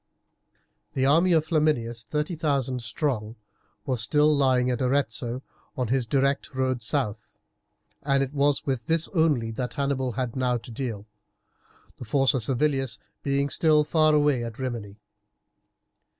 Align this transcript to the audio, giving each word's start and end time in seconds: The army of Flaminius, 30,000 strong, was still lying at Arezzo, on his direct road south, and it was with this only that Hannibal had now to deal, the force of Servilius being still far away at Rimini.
The 0.93 1.05
army 1.05 1.31
of 1.31 1.45
Flaminius, 1.45 2.03
30,000 2.05 2.81
strong, 2.81 3.35
was 3.85 4.01
still 4.01 4.35
lying 4.35 4.71
at 4.71 4.81
Arezzo, 4.81 5.43
on 5.77 5.89
his 5.89 6.07
direct 6.07 6.55
road 6.55 6.81
south, 6.81 7.37
and 8.01 8.23
it 8.23 8.33
was 8.33 8.65
with 8.65 8.87
this 8.87 9.09
only 9.09 9.51
that 9.51 9.75
Hannibal 9.75 10.13
had 10.13 10.35
now 10.35 10.57
to 10.57 10.71
deal, 10.71 11.05
the 11.97 12.05
force 12.05 12.33
of 12.33 12.41
Servilius 12.41 12.97
being 13.21 13.47
still 13.47 13.83
far 13.83 14.15
away 14.15 14.43
at 14.43 14.57
Rimini. 14.57 14.97